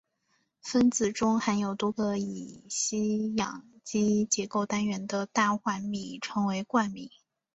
[0.63, 7.11] 分子中含有多个乙烯氧基结构单元的大环醚称为冠醚。